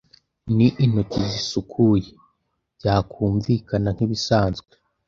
[0.55, 2.09] ni intoki zisukuye-
[2.77, 4.71] byakumvikana nk'ibisanzwe